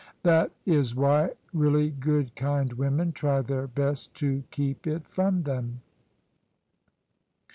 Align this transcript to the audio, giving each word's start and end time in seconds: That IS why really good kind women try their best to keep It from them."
That 0.23 0.49
IS 0.65 0.95
why 0.95 1.29
really 1.53 1.91
good 1.91 2.35
kind 2.35 2.73
women 2.73 3.11
try 3.11 3.41
their 3.43 3.67
best 3.67 4.15
to 4.15 4.43
keep 4.49 4.87
It 4.87 5.07
from 5.07 5.43
them." 5.43 5.81